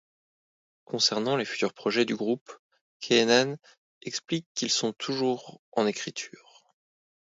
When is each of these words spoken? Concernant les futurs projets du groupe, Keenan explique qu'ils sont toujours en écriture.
Concernant 0.85 1.35
les 1.37 1.45
futurs 1.45 1.75
projets 1.75 2.05
du 2.05 2.15
groupe, 2.15 2.51
Keenan 3.01 3.57
explique 4.01 4.47
qu'ils 4.55 4.71
sont 4.71 4.93
toujours 4.93 5.61
en 5.73 5.85
écriture. 5.85 6.73